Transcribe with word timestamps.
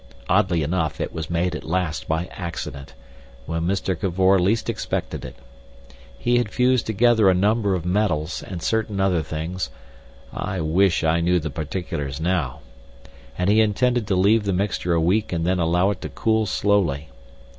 Oddly 0.27 0.63
enough, 0.63 0.99
it 0.99 1.13
was 1.13 1.29
made 1.29 1.53
at 1.53 1.63
last 1.63 2.07
by 2.07 2.25
accident, 2.31 2.95
when 3.45 3.67
Mr. 3.67 3.95
Cavor 3.95 4.39
least 4.39 4.67
expected 4.67 5.23
it. 5.23 5.35
He 6.17 6.39
had 6.39 6.49
fused 6.49 6.87
together 6.87 7.29
a 7.29 7.35
number 7.35 7.75
of 7.75 7.85
metals 7.85 8.41
and 8.41 8.63
certain 8.63 8.99
other 8.99 9.21
things—I 9.21 10.59
wish 10.61 11.03
I 11.03 11.21
knew 11.21 11.39
the 11.39 11.51
particulars 11.51 12.19
now!—and 12.19 13.47
he 13.47 13.61
intended 13.61 14.07
to 14.07 14.15
leave 14.15 14.45
the 14.45 14.53
mixture 14.53 14.95
a 14.95 14.99
week 14.99 15.31
and 15.31 15.45
then 15.45 15.59
allow 15.59 15.91
it 15.91 16.01
to 16.01 16.09
cool 16.09 16.47
slowly. 16.47 17.09